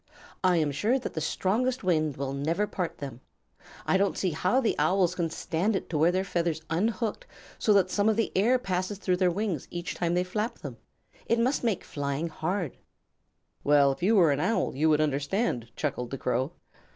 [0.43, 3.21] "I am sure that the strongest wind will never part them.
[3.85, 7.27] I don't see how the Owls can stand it to wear their feathers unhooked
[7.59, 10.77] so that some of the air passes through their wings each time they flap them.
[11.27, 12.77] It must make flying hard."
[13.63, 16.53] "Well, if you were an Owl you would understand," chuckled the Crow.